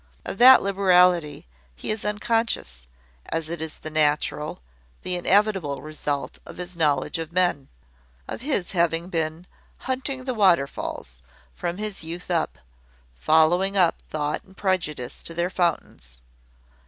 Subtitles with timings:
[0.25, 1.45] Of that liberality
[1.75, 2.87] he is unconscious:
[3.29, 4.63] as it is the natural,
[5.03, 7.67] the inevitable result of his knowledge of men,
[8.27, 9.45] of his having been
[9.83, 11.19] `hunting the waterfalls'
[11.53, 12.57] from his youth up,
[13.13, 16.17] following up thought and prejudice to their fountains.